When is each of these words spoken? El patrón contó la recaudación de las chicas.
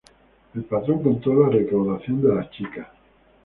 El 0.55 0.63
patrón 0.63 1.03
contó 1.03 1.31
la 1.31 1.49
recaudación 1.49 2.23
de 2.23 2.33
las 2.33 2.49
chicas. 2.49 2.87